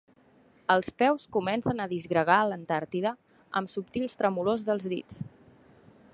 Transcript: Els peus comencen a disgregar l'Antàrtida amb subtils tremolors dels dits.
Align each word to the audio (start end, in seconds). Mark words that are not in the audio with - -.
Els 0.75 0.87
peus 1.01 1.25
comencen 1.37 1.83
a 1.85 1.87
disgregar 1.93 2.39
l'Antàrtida 2.53 3.13
amb 3.63 3.73
subtils 3.75 4.19
tremolors 4.23 4.69
dels 4.73 4.91
dits. 4.97 5.25